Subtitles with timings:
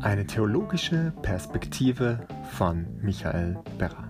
[0.00, 4.08] Eine theologische Perspektive von Michael Berra.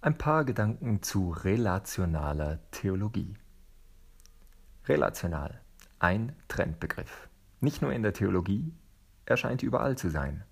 [0.00, 3.34] Ein paar Gedanken zu relationaler Theologie.
[4.86, 5.60] Relational,
[5.98, 7.28] ein Trendbegriff.
[7.60, 8.74] Nicht nur in der Theologie,
[9.24, 10.44] er scheint überall zu sein.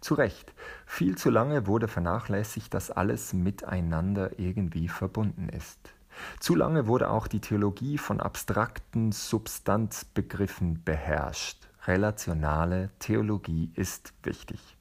[0.00, 0.52] Zu Recht,
[0.86, 5.92] viel zu lange wurde vernachlässigt, dass alles miteinander irgendwie verbunden ist.
[6.40, 11.68] Zu lange wurde auch die Theologie von abstrakten Substanzbegriffen beherrscht.
[11.86, 14.76] Relationale Theologie ist wichtig.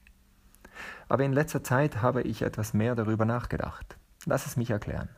[1.07, 3.97] Aber in letzter Zeit habe ich etwas mehr darüber nachgedacht.
[4.25, 5.09] Lass es mich erklären.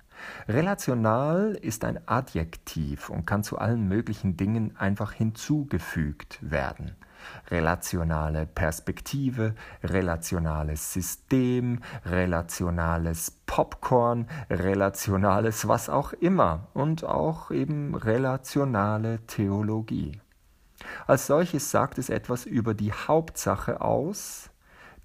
[0.48, 6.96] Relational ist ein Adjektiv und kann zu allen möglichen Dingen einfach hinzugefügt werden
[7.52, 20.20] relationale Perspektive, relationales System, relationales Popcorn, relationales was auch immer und auch eben relationale Theologie.
[21.08, 24.50] Als solches sagt es etwas über die Hauptsache aus,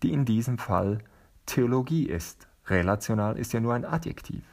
[0.03, 0.99] die in diesem Fall
[1.47, 2.47] Theologie ist.
[2.67, 4.45] Relational ist ja nur ein Adjektiv.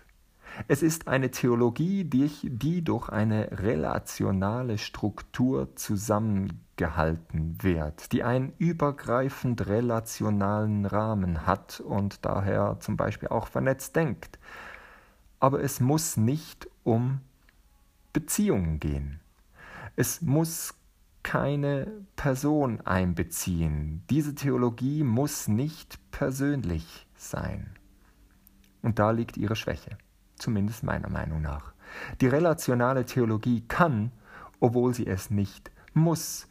[0.68, 10.86] Es ist eine Theologie, die durch eine relationale Struktur zusammengehalten wird, die einen übergreifend relationalen
[10.86, 14.40] Rahmen hat und daher zum Beispiel auch vernetzt denkt.
[15.40, 17.22] Aber es muss nicht um
[18.14, 19.20] Beziehungen gehen.
[19.96, 20.76] Es muss
[21.24, 24.04] keine Person einbeziehen.
[24.10, 27.72] Diese Theologie muss nicht persönlich sein.
[28.82, 29.98] Und da liegt ihre Schwäche
[30.42, 31.74] zumindest meiner Meinung nach.
[32.20, 34.12] Die relationale Theologie kann,
[34.60, 36.48] obwohl sie es nicht muss,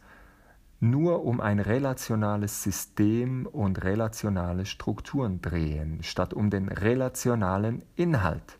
[0.79, 8.57] nur um ein relationales System und relationale Strukturen drehen, statt um den relationalen Inhalt,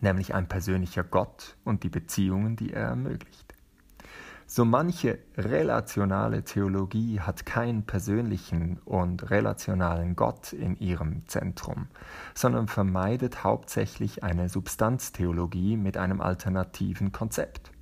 [0.00, 3.47] nämlich ein persönlicher Gott und die Beziehungen, die er ermöglicht.
[4.50, 11.88] So manche relationale Theologie hat keinen persönlichen und relationalen Gott in ihrem Zentrum,
[12.34, 17.72] sondern vermeidet hauptsächlich eine Substanztheologie mit einem alternativen Konzept.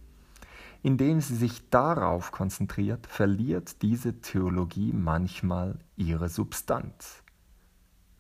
[0.83, 7.23] Indem sie sich darauf konzentriert, verliert diese Theologie manchmal ihre Substanz.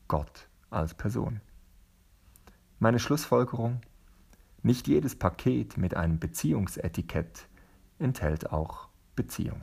[0.07, 1.41] Gott als Person.
[2.79, 3.81] Meine Schlussfolgerung?
[4.63, 7.49] Nicht jedes Paket mit einem Beziehungsetikett
[7.99, 9.63] enthält auch Beziehung.